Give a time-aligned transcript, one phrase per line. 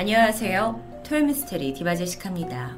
[0.00, 1.02] 안녕하세요.
[1.06, 2.74] 토요미스테리 디바제시카입니다.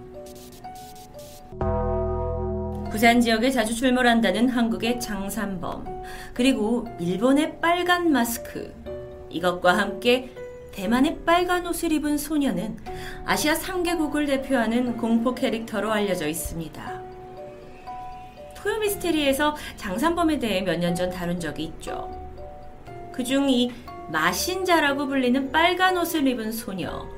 [2.91, 6.03] 부산 지역에 자주 출몰한다는 한국의 장산범,
[6.35, 8.74] 그리고 일본의 빨간 마스크.
[9.30, 10.32] 이것과 함께
[10.72, 12.79] 대만의 빨간 옷을 입은 소녀는
[13.25, 17.02] 아시아 3개국을 대표하는 공포 캐릭터로 알려져 있습니다.
[18.57, 22.11] 토요미스테리에서 장산범에 대해 몇 년 전 다룬 적이 있죠.
[23.12, 23.70] 그중 이
[24.12, 27.08] 마신자라고 불리는 빨간 옷을 입은 소녀.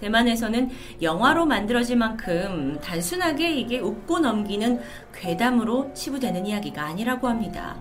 [0.00, 0.70] 대만에서는
[1.02, 4.80] 영화로 만들어질 만큼 단순하게 이게 웃고 넘기는
[5.12, 7.76] 괴담으로 치부되는 이야기가 아니라고 합니다.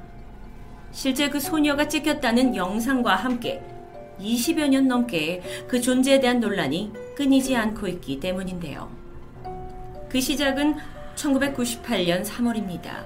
[0.91, 3.63] 실제 그 소녀가 찍혔다는 영상과 함께
[4.19, 8.91] 20여 년 넘게 그 존재에 대한 논란이 끊이지 않고 있기 때문인데요.
[10.09, 10.75] 그 시작은
[11.15, 13.05] 1998년 3월입니다.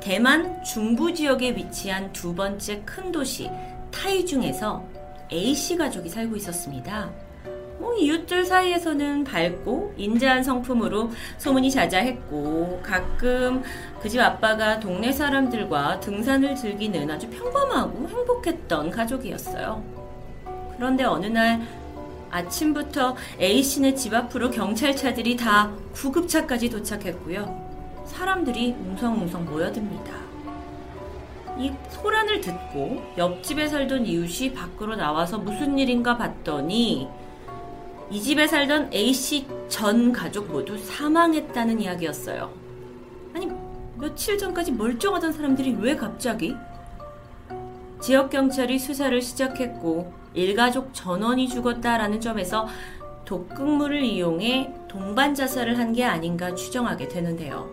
[0.00, 3.50] 대만 중부 지역에 위치한 두 번째 큰 도시
[3.96, 4.84] 타이 중에서
[5.32, 7.10] A씨 가족이 살고 있었습니다.
[7.78, 13.62] 뭐 이웃들 사이에서는 밝고 인자한 성품으로 소문이 자자했고 가끔
[14.00, 19.82] 그 집 아빠가 동네 사람들과 등산을 즐기는 아주 평범하고 행복했던 가족이었어요.
[20.76, 21.60] 그런데 어느 날
[22.30, 28.04] 아침부터 A씨네 집 앞으로 경찰차들이 다 구급차까지 도착했고요.
[28.06, 30.25] 사람들이 웅성웅성 모여듭니다.
[31.58, 37.08] 이 소란을 듣고 옆집에 살던 이웃이 밖으로 나와서 무슨 일인가 봤더니
[38.10, 42.50] 이 집에 살던 A씨 전 가족 모두 사망했다는 이야기였어요.
[43.34, 43.48] 아니,
[43.98, 46.54] 며칠 전까지 멀쩡하던 사람들이 왜 갑자기?
[48.00, 52.68] 지역 경찰이 수사를 시작했고 일가족 전원이 죽었다라는 점에서
[53.24, 57.68] 독극물을 이용해 동반 자살을 한 게 아닌가 추정하게 되는데요.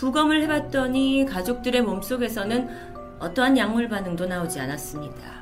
[0.00, 2.70] 부검을 해봤더니 가족들의 몸속에서는
[3.18, 5.40] 어떠한 약물 반응도 나오지 않았습니다.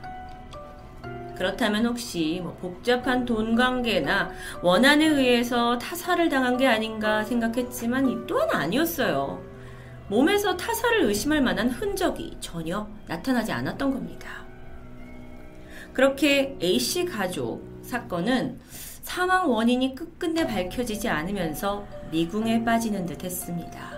[1.36, 8.50] 그렇다면 혹시 뭐 복잡한 돈 관계나 원한에 의해서 타살을 당한 게 아닌가 생각했지만 이 또한
[8.50, 9.40] 아니었어요.
[10.08, 14.44] 몸에서 타살을 의심할 만한 흔적이 전혀 나타나지 않았던 겁니다.
[15.92, 18.58] 그렇게 A씨 가족 사건은
[19.02, 23.97] 사망 원인이 끝끝내 밝혀지지 않으면서 미궁에 빠지는 듯 했습니다.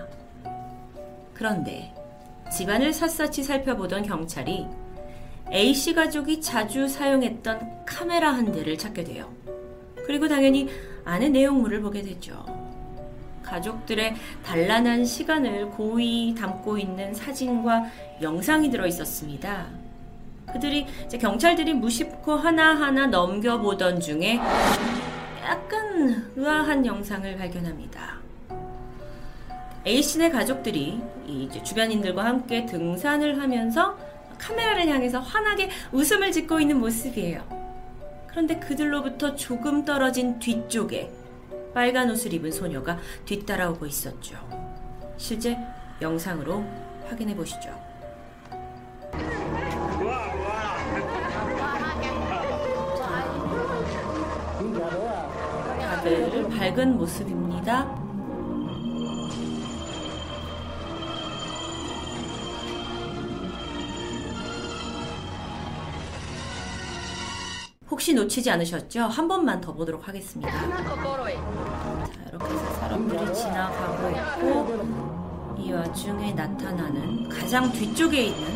[1.41, 1.91] 그런데
[2.55, 4.67] 집안을 샅샅이 살펴보던 경찰이
[5.51, 9.27] A씨 가족이 자주 사용했던 카메라 한 대를 찾게 돼요.
[10.05, 10.69] 그리고 당연히
[11.03, 12.45] 안의 내용물을 보게 되죠.
[13.41, 14.13] 가족들의
[14.45, 17.85] 단란한 시간을 고이 담고 있는 사진과
[18.21, 19.65] 영상이 들어 있었습니다.
[20.53, 20.85] 그들이
[21.19, 24.39] 경찰들이 무심코 하나하나 넘겨보던 중에
[25.43, 28.20] 약간 의아한 영상을 발견합니다.
[29.85, 33.97] A씨네 가족들이 이제 주변인들과 함께 등산을 하면서
[34.37, 37.61] 카메라를 향해서 환하게 웃음을 짓고 있는 모습이에요.
[38.27, 41.11] 그런데 그들로부터 조금 떨어진 뒤쪽에
[41.73, 44.37] 빨간 옷을 입은 소녀가 뒤따라오고 있었죠.
[45.17, 45.57] 실제
[46.01, 46.63] 영상으로
[47.07, 47.69] 확인해 보시죠.
[55.79, 58.00] 다들 밝은 모습입니다.
[68.01, 69.01] 혹시 놓치지 않으셨죠?
[69.01, 70.51] 한 번만 더 보도록 하겠습니다.
[70.51, 70.65] 자,
[72.29, 78.50] 이렇게 해서 사람들이 지나가고 있고 이 와중에 나타나는 가장 뒤쪽에 있는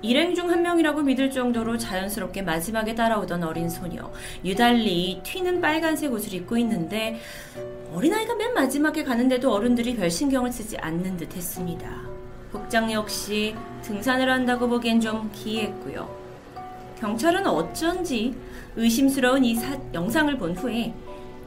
[0.00, 4.10] 일행 중 한 명이라고 믿을 정도로 자연스럽게 마지막에 따라오던 어린 소녀.
[4.44, 7.20] 유달리 튀는 빨간색 옷을 입고 있는데
[7.92, 12.02] 어린아이가 맨 마지막에 가는데도 어른들이 별 신경을 쓰지 않는 듯 했습니다.
[12.52, 16.08] 복장 역시 등산을 한다고 보기엔 좀 기이했고요.
[17.00, 18.34] 경찰은 어쩐지
[18.76, 20.94] 의심스러운 이 사, 영상을 본 후에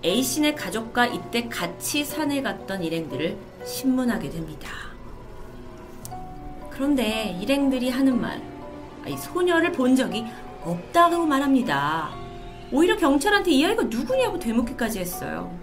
[0.03, 4.90] A씨네 가족과 이때 같이 산에 갔던 일행들을 신문하게 됩니다.
[6.81, 8.41] 그런데 일행들이 하는 말,
[9.07, 10.25] 이 소녀를 본 적이
[10.63, 12.09] 없다고 말합니다.
[12.71, 15.55] 오히려 경찰한테 이 아이가 누구냐고 되묻기까지 했어요.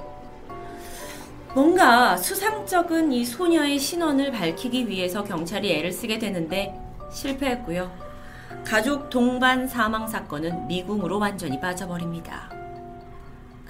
[1.57, 6.81] 뭔가 수상쩍은 이 소녀의 신원을 밝히기 위해서 경찰이 애를 쓰게 되는데
[7.11, 7.91] 실패했고요.
[8.65, 12.49] 가족 동반 사망 사건은 미궁으로 완전히 빠져버립니다.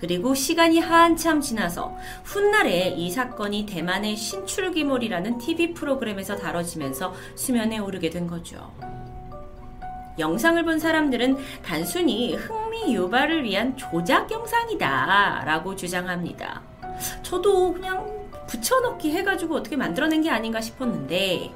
[0.00, 8.26] 그리고 시간이 한참 지나서 훗날에 이 사건이 대만의 신출기몰이라는 TV 프로그램에서 다뤄지면서 수면에 오르게 된
[8.26, 8.72] 거죠.
[10.18, 16.62] 영상을 본 사람들은 단순히 흥미 유발을 위한 조작 영상이다 라고 주장합니다.
[17.22, 21.52] 저도 그냥 붙여넣기 해가지고 어떻게 만들어낸 게 아닌가 싶었는데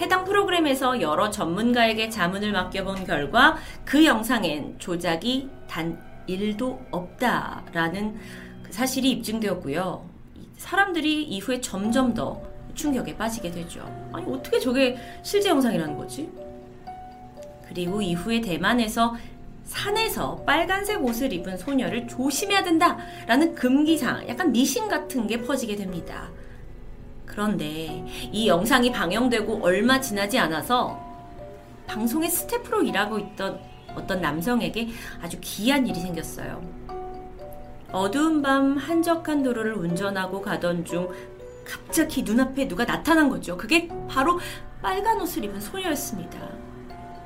[0.00, 8.16] 해당 프로그램에서 여러 전문가에게 자문을 맡겨본 결과 그 영상엔 조작이 단 1도 없다라는
[8.62, 10.08] 그 사실이 입증되었고요.
[10.56, 12.42] 사람들이 이후에 점점 더
[12.74, 13.80] 충격에 빠지게 되죠.
[14.12, 16.28] 아니, 어떻게 저게 실제 영상이라는 거지?
[17.68, 19.16] 그리고 이후에 대만에서
[19.64, 26.30] 산에서 빨간색 옷을 입은 소녀를 조심해야 된다라는 금기사항, 약간 미신 같은 게 퍼지게 됩니다.
[27.24, 31.04] 그런데 이 영상이 방영되고 얼마 지나지 않아서
[31.86, 33.60] 방송의 스태프로 일하고 있던
[33.96, 34.88] 어떤 남성에게
[35.20, 36.62] 아주 기이한 일이 생겼어요.
[37.92, 41.08] 어두운 밤 한적한 도로를 운전하고 가던 중
[41.64, 43.56] 갑자기 눈앞에 누가 나타난 거죠.
[43.56, 44.38] 그게 바로
[44.82, 46.38] 빨간 옷을 입은 소녀였습니다.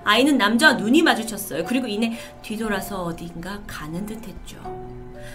[0.05, 1.65] 아이는 남자와 눈이 마주쳤어요.
[1.67, 4.59] 그리고 이내 뒤돌아서 어딘가 가는 듯 했죠.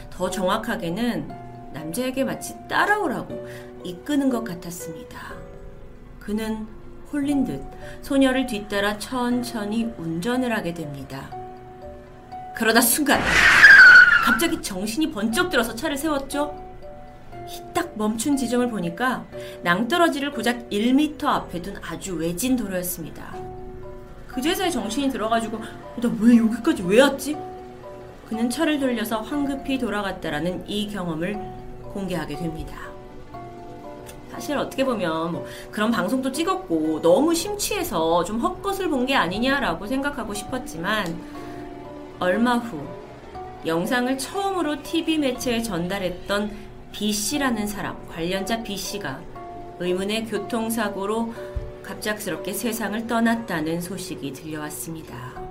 [0.10, 1.30] 더 정확하게는
[1.74, 3.48] 남자에게 마치 따라오라고
[3.84, 5.34] 이끄는 것 같았습니다.
[6.20, 6.66] 그는
[7.12, 7.64] 홀린 듯
[8.02, 11.30] 소녀를 뒤따라 천천히 운전을 하게 됩니다.
[12.56, 13.20] 그러다 순간
[14.24, 16.64] 갑자기 정신이 번쩍 들어서 차를 세웠죠.
[17.74, 19.24] 딱 멈춘 지점을 보니까
[19.64, 23.36] 낭떠러지를 고작 1m 앞에 둔 아주 외진 도로였습니다.
[24.28, 27.38] 그제서야 정신이 들어가지고 나 왜 여기까지 왜 왔지?
[28.28, 31.40] 그는 차를 돌려서 황급히 돌아갔다라는 이 경험을
[31.94, 32.76] 공개하게 됩니다.
[34.36, 40.34] 사실 어떻게 보면 뭐 그런 방송도 찍었고 너무 심취해서 좀 헛것을 본 게 아니냐라고 생각하고
[40.34, 41.16] 싶었지만
[42.20, 42.80] 얼마 후
[43.66, 46.52] 영상을 처음으로 TV 매체에 전달했던
[46.92, 49.20] B씨라는 사람, 관련자 B씨가
[49.80, 51.34] 의문의 교통사고로
[51.84, 55.45] 갑작스럽게 세상을 떠났다는 소식이 들려왔습니다.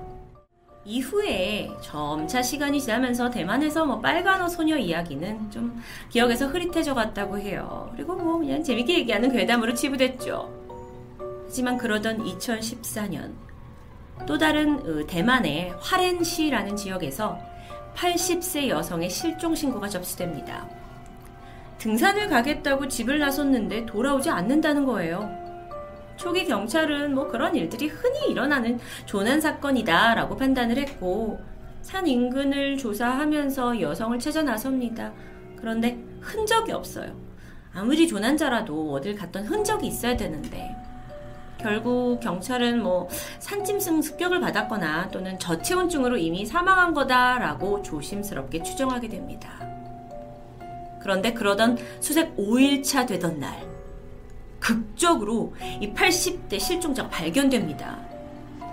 [0.86, 7.90] 이후에 점차 시간이 지나면서 대만에서 뭐 빨간 옷 소녀 이야기는 좀 기억에서 흐릿해져 갔다고 해요.
[7.94, 10.62] 그리고 뭐 그냥 재밌게 얘기하는 괴담으로 치부됐죠.
[11.46, 13.32] 하지만 그러던 2014년
[14.26, 17.38] 또 다른 어, 대만의 화렌시라는 지역에서
[17.94, 20.68] 80세 여성의 실종 신고가 접수됩니다.
[21.78, 25.43] 등산을 가겠다고 집을 나섰는데 돌아오지 않는다는 거예요.
[26.16, 31.40] 초기 경찰은 뭐 그런 일들이 흔히 일어나는 조난 사건이다라고 판단을 했고
[31.82, 35.12] 산 인근을 조사하면서 여성을 찾아 나섭니다.
[35.56, 37.14] 그런데 흔적이 없어요.
[37.74, 40.74] 아무리 조난자라도 어딜 갔던 흔적이 있어야 되는데
[41.58, 43.08] 결국 경찰은 뭐
[43.38, 49.50] 산짐승 습격을 받았거나 또는 저체온증으로 이미 사망한 거다라고 조심스럽게 추정하게 됩니다.
[51.00, 53.73] 그런데 그러던 수색 5일차 되던 날
[54.64, 57.98] 극적으로 이 80대 실종자가 발견됩니다.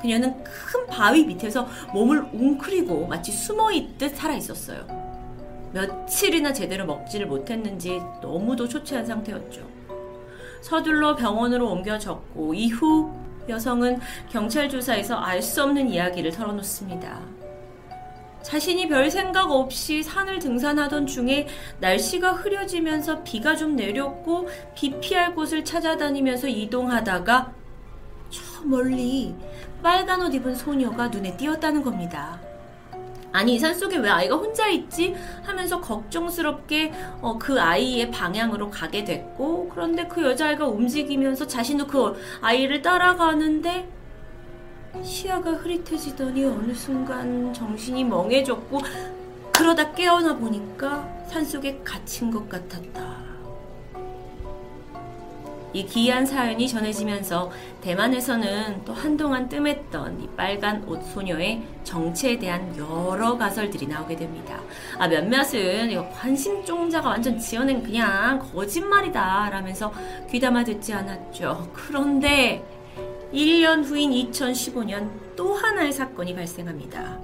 [0.01, 4.87] 그녀는 큰 바위 밑에서 몸을 웅크리고 마치 숨어 있듯 살아 있었어요.
[5.73, 9.69] 며칠이나 제대로 먹지를 못했는지 너무도 초췌한 상태였죠.
[10.61, 13.11] 서둘러 병원으로 옮겨졌고 이후
[13.49, 13.99] 여성은
[14.29, 17.40] 경찰 조사에서 알 수 없는 이야기를 털어놓습니다.
[18.41, 21.47] 자신이 별 생각 없이 산을 등산하던 중에
[21.79, 27.53] 날씨가 흐려지면서 비가 좀 내렸고 비 피할 곳을 찾아다니면서 이동하다가
[28.29, 29.35] 저 멀리
[29.83, 32.39] 빨간 옷 입은 소녀가 눈에 띄었다는 겁니다.
[33.33, 35.15] 아니, 산속에 왜 아이가 혼자 있지?
[35.43, 36.91] 하면서 걱정스럽게
[37.21, 43.87] 어, 그 아이의 방향으로 가게 됐고, 그런데 그 여자아이가 움직이면서 자신도 그 아이를 따라가는데,
[45.03, 48.79] 시야가 흐릿해지더니 어느 순간 정신이 멍해졌고
[49.53, 53.21] 그러다 깨어나 보니까 산속에 갇힌 것 같았다.
[55.73, 63.37] 이 기이한 사연이 전해지면서 대만에서는 또 한동안 뜸했던 이 빨간 옷 소녀의 정체에 대한 여러
[63.37, 64.59] 가설들이 나오게 됩니다.
[64.99, 69.93] 아, 몇몇은 이거 관심종자가 완전 지어낸 그냥 거짓말이다 라면서
[70.29, 71.69] 귀담아 듣지 않았죠.
[71.71, 72.65] 그런데
[73.33, 77.19] 1년 후인 2015년 또 하나의 사건이 발생합니다.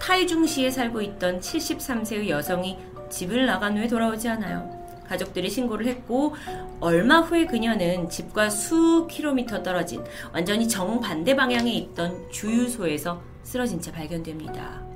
[0.00, 2.78] 타이중시에 살고 있던 73세의 여성이
[3.10, 4.80] 집을 나간 후에 돌아오지 않아요.
[5.06, 6.34] 가족들이 신고를 했고
[6.78, 14.89] 얼마 후에 그녀는 집과 수 킬로미터 떨어진 완전히 정반대 방향에 있던 주유소에서 쓰러진 채 발견됩니다.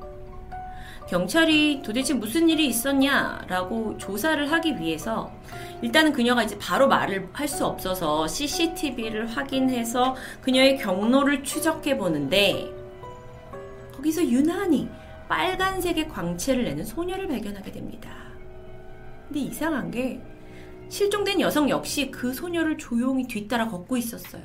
[1.09, 5.31] 경찰이 도대체 무슨 일이 있었냐라고 조사를 하기 위해서
[5.83, 12.73] 일단은 그녀가 이제 바로 말을 할 수 없어서 CCTV를 확인해서 그녀의 경로를 추적해 보는데
[13.95, 14.89] 거기서 유난히
[15.29, 18.11] 빨간색의 광채를 내는 소녀를 발견하게 됩니다.
[19.29, 20.21] 근데 이상한 게
[20.89, 24.43] 실종된 여성 역시 그 소녀를 조용히 뒤따라 걷고 있었어요.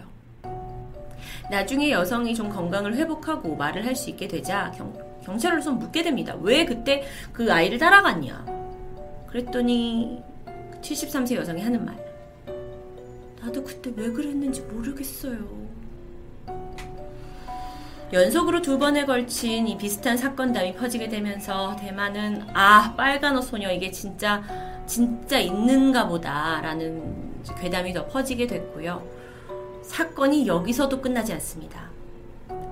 [1.50, 6.36] 나중에 여성이 좀 건강을 회복하고 말을 할 수 있게 되자 경, 경찰로서 묻게 됩니다.
[6.42, 8.46] 왜 그때 그 아이를 따라갔냐?
[9.28, 10.22] 그랬더니
[10.82, 11.98] 73세 여성이 하는 말.
[13.42, 15.70] 나도 그때 왜 그랬는지 모르겠어요.
[18.12, 23.92] 연속으로 두 번에 걸친 이 비슷한 사건담이 퍼지게 되면서 대만은 아 빨간 옷 소녀 이게
[23.92, 24.44] 진짜
[24.88, 29.04] 진짜 있는가 보다라는 괴담이 더 퍼지게 됐고요.
[29.84, 31.90] 사건이 여기서도 끝나지 않습니다.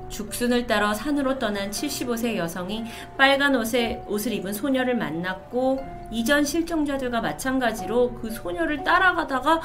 [0.09, 2.85] 죽순을 따러 산으로 떠난 75세 여성이
[3.17, 9.61] 빨간 옷에 옷을 입은 소녀를 만났고 이전 실종자들과 마찬가지로 그 소녀를 따라가다가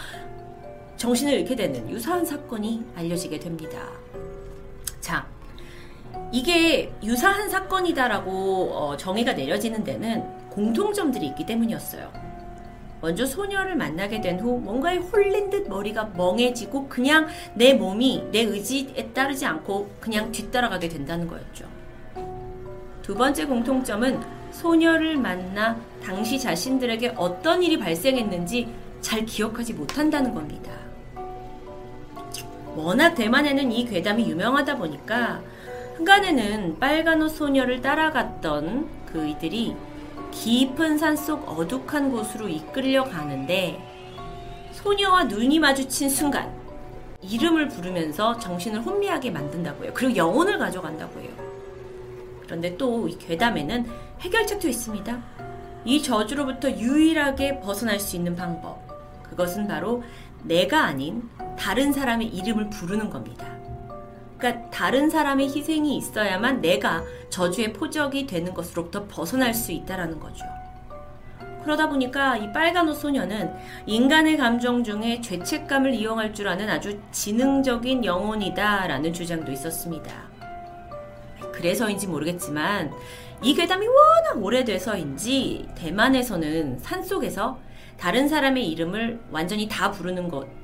[0.97, 3.79] 정신을 잃게 되는 유사한 사건이 알려지게 됩니다.
[5.01, 5.27] 자,
[6.31, 12.22] 이게 유사한 사건이다라고 어, 정의가 내려지는 데는 공통점들이 있기 때문이었어요.
[13.03, 19.11] 먼저 소녀를 만나게 된 후 뭔가에 홀린 듯 머리가 멍해지고 그냥 내 몸이 내 의지에
[19.13, 21.67] 따르지 않고 그냥 뒤따라가게 된다는 거였죠.
[23.03, 24.21] 두 번째 공통점은
[24.53, 28.69] 소녀를 만나 당시 자신들에게 어떤 일이 발생했는지
[29.01, 30.71] 잘 기억하지 못한다는 겁니다.
[32.77, 35.43] 워낙 대만에는 이 괴담이 유명하다 보니까
[35.97, 39.75] 한간에는 빨간 옷 소녀를 따라갔던 그 이들이
[40.33, 43.81] 깊은 산속 어둑한 곳으로 이끌려 가는데
[44.73, 46.53] 소녀와 눈이 마주친 순간
[47.21, 49.93] 이름을 부르면서 정신을 혼미하게 만든다고 해요.
[49.95, 51.31] 그리고 영혼을 가져간다고 해요.
[52.43, 53.87] 그런데 또 이 괴담에는
[54.21, 55.23] 해결책도 있습니다.
[55.85, 58.81] 이 저주로부터 유일하게 벗어날 수 있는 방법.
[59.23, 60.03] 그것은 바로
[60.43, 63.47] 내가 아닌 다른 사람의 이름을 부르는 겁니다.
[64.43, 70.45] 그러니까 다른 사람의 희생이 있어야만 내가 저주의 포적이 되는 것으로부터 벗어날 수 있다라는 거죠.
[71.63, 73.55] 그러다 보니까 이 빨간 옷 소녀는
[73.87, 80.13] 인간의 감정 중에 죄책감을 이용할 줄 아는 아주 지능적인 영혼이다라는 주장도 있었습니다.
[81.53, 82.93] 그래서인지 모르겠지만
[83.43, 87.61] 이 괴담이 워낙 오래돼서인지 대만에서는 산속에서
[87.97, 90.62] 다른 사람의 이름을 완전히 다 부르는 것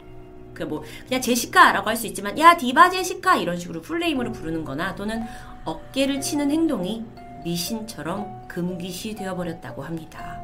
[0.58, 5.22] 그뭐 그냥 제시카라고 할 수 있지만 야 디바 제시카 이런 식으로 풀네임으로 부르는 거나 또는
[5.64, 7.04] 어깨를 치는 행동이
[7.44, 10.40] 미신처럼 금기시 되어버렸다고 합니다.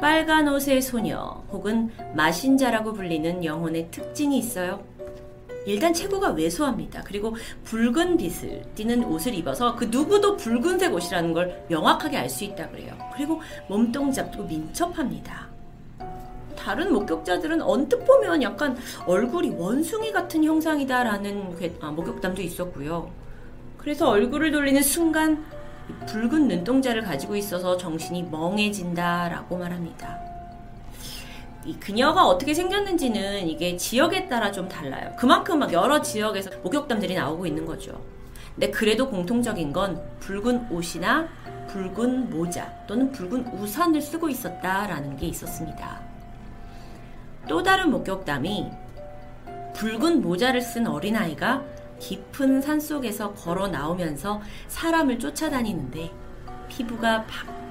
[0.00, 4.84] 빨간 옷의 소녀 혹은 마신자라고 불리는 영혼의 특징이 있어요.
[5.66, 7.02] 일단 체구가 왜소합니다.
[7.04, 12.68] 그리고 붉은 빛을 띠는 옷을 입어서 그 누구도 붉은색 옷이라는 걸 명확하게 알 수 있다
[12.70, 12.96] 그래요.
[13.14, 15.48] 그리고 몸동작도 민첩합니다.
[16.58, 23.10] 다른 목격자들은 언뜻 보면 약간 얼굴이 원숭이 같은 형상이다라는 아, 목격담도 있었고요.
[23.78, 25.44] 그래서 얼굴을 돌리는 순간
[26.06, 30.18] 붉은 눈동자를 가지고 있어서 정신이 멍해진다라고 말합니다.
[31.64, 35.12] 이 그녀가 어떻게 생겼는지는 이게 지역에 따라 좀 달라요.
[35.18, 38.00] 그만큼 막 여러 지역에서 목격담들이 나오고 있는 거죠.
[38.54, 41.28] 근데 그래도 공통적인 건 붉은 옷이나
[41.68, 46.07] 붉은 모자 또는 붉은 우산을 쓰고 있었다라는 게 있었습니다.
[47.48, 48.70] 또 다른 목격담이
[49.74, 51.64] 붉은 모자를 쓴 어린아이가
[51.98, 56.10] 깊은 산 속에서 걸어 나오면서 사람을 쫓아다니는데
[56.68, 57.24] 피부가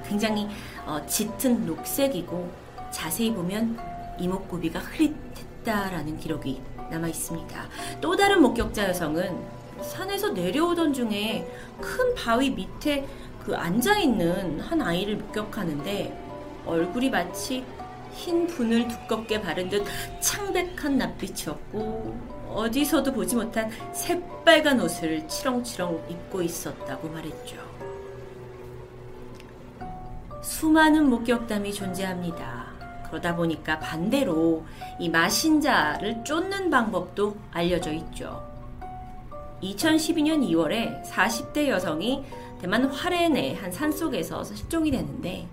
[0.04, 0.48] 굉장히
[0.84, 2.50] 어, 짙은 녹색이고
[2.90, 3.78] 자세히 보면
[4.18, 7.68] 이목구비가 흐릿했다라는 기록이 남아 있습니다.
[8.00, 9.38] 또 다른 목격자 여성은
[9.82, 11.48] 산에서 내려오던 중에
[11.80, 13.06] 큰 바위 밑에
[13.44, 16.26] 그 앉아 있는 한 아이를 목격하는데
[16.66, 17.64] 얼굴이 마치
[18.18, 19.84] 흰 분을 두껍게 바른 듯
[20.20, 27.56] 창백한 낯빛이었고 어디서도 보지 못한 새빨간 옷을 치렁치렁 입고 있었다고 말했죠.
[30.42, 32.66] 수많은 목격담이 존재합니다.
[33.08, 34.66] 그러다 보니까 반대로
[34.98, 38.42] 이 마신자를 쫓는 방법도 알려져 있죠.
[39.62, 42.24] 2012년 2월에 40대 여성이
[42.60, 45.48] 대만 화롄의 한 산속에서 실종이 되는데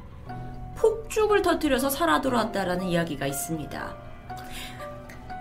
[0.75, 3.95] 폭죽을 터뜨려서 살아 돌아왔다라는 이야기가 있습니다.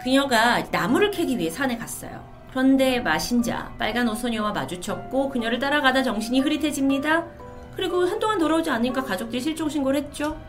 [0.02, 2.24] 그녀가 나무를 캐기 위해 산에 갔어요.
[2.50, 7.26] 그런데 마신자 빨간 옷 소녀와 마주쳤고 그녀를 따라가다 정신이 흐릿해집니다.
[7.74, 10.40] 그리고 한동안 돌아오지 않으니까 가족들이 실종 신고를 했죠.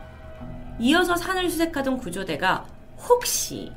[0.80, 2.66] 이어서 산을 수색하던 구조대가
[3.10, 3.72] 혹시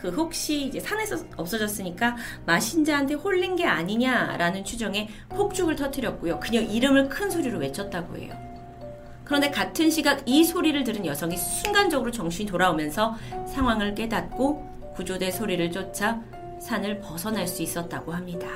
[0.00, 2.16] 그 혹시 이제 산에서 없어졌으니까
[2.46, 6.38] 마신자한테 홀린 게 아니냐라는 추정에 폭죽을 터뜨렸고요.
[6.38, 8.47] 그녀 이름을 큰 소리로 외쳤다고 해요.
[9.28, 13.14] 그런데 같은 시각 이 소리를 들은 여성이 순간적으로 정신이 돌아오면서
[13.46, 16.20] 상황을 깨닫고 구조대 소리를 쫓아
[16.60, 18.48] 산을 벗어날 수 있었다고 합니다.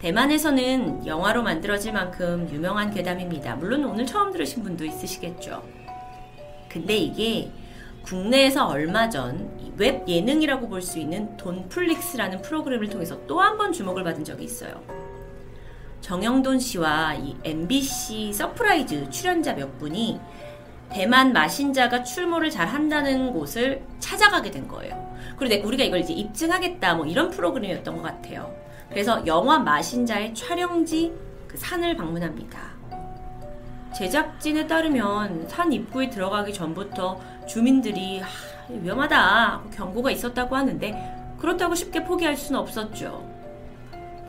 [0.00, 3.54] 대만에서는 영화로 만들어질 만큼 유명한 괴담입니다.
[3.54, 5.62] 물론 오늘 처음 들으신 분도 있으시겠죠.
[6.68, 7.52] 근데 이게
[8.04, 14.02] 국내에서 얼마 전 웹 예능이라고 볼 수 있는 돈플릭스라는 프로그램을 통해서 또 한 번 주목을
[14.04, 14.82] 받은 적이 있어요.
[16.02, 20.20] 정형돈 씨와 이 MBC 서프라이즈 출연자 몇 분이
[20.90, 25.16] 대만 마신자가 출몰을 잘 한다는 곳을 찾아가게 된 거예요.
[25.38, 28.52] 그리고 우리가 이걸 이제 입증하겠다 뭐 이런 프로그램이었던 것 같아요.
[28.90, 31.12] 그래서 영화 마신자의 촬영지
[31.46, 32.60] 그 산을 방문합니다.
[33.96, 38.28] 제작진에 따르면 산 입구에 들어가기 전부터 주민들이 하,
[38.68, 43.31] 위험하다 경고가 있었다고 하는데 그렇다고 쉽게 포기할 수는 없었죠.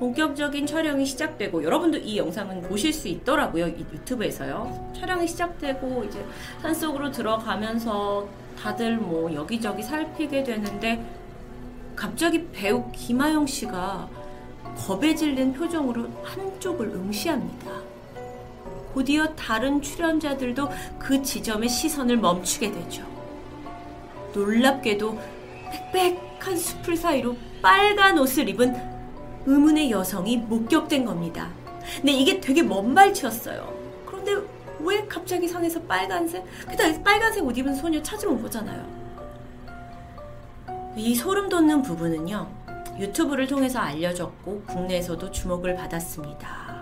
[0.03, 6.25] 본격적인 촬영이 시작되고 여러분도 이 영상은 보실 수 있더라고요 유튜브에서요 촬영이 시작되고 이제
[6.61, 8.27] 산속으로 들어가면서
[8.61, 11.05] 다들 뭐 여기저기 살피게 되는데
[11.95, 14.09] 갑자기 배우 김하영 씨가
[14.75, 17.71] 겁에 질린 표정으로 한쪽을 응시합니다.
[18.93, 20.69] 곧이어 다른 출연자들도
[20.99, 23.05] 그 지점에 시선을 멈추게 되죠.
[24.33, 25.19] 놀랍게도
[25.93, 28.92] 빽빽한 숲을 사이로 빨간 옷을 입은
[29.45, 31.49] 의문의 여성이 목격된 겁니다.
[31.97, 33.73] 근데 이게 되게 먼 발치였어요.
[34.05, 34.35] 그런데
[34.79, 36.45] 왜 갑자기 산에서 빨간색?
[36.67, 39.03] 그다 빨간색 옷 입은 소녀 찾으면 거잖아요.
[40.95, 42.47] 이 소름 돋는 부분은요.
[42.99, 46.73] 유튜브를 통해서 알려졌고 국내에서도 주목을 받았습니다.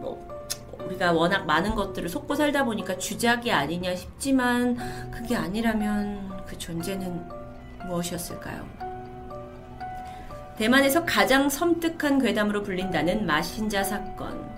[0.00, 0.26] 뭐
[0.86, 4.76] 우리가 워낙 많은 것들을 속고 살다 보니까 주작이 아니냐 싶지만
[5.10, 7.28] 그게 아니라면 그 존재는
[7.86, 8.83] 무엇이었을까요?
[10.56, 14.48] 대만에서 가장 섬뜩한 괴담으로 불린다는 마신자 사건.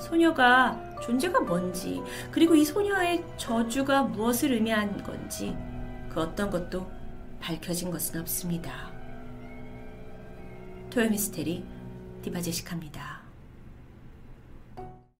[0.00, 2.00] 소녀가 존재가 뭔지,
[2.30, 5.54] 그리고 이 소녀의 저주가 무엇을 의미한 건지,
[6.08, 6.90] 그 어떤 것도
[7.38, 8.90] 밝혀진 것은 없습니다.
[10.90, 11.64] 토요미스테리
[12.22, 13.19] 디바제식합니다.